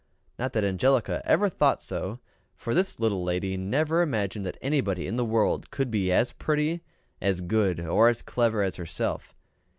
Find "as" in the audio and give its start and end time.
6.11-6.33, 7.21-7.39, 8.09-8.23, 8.63-8.77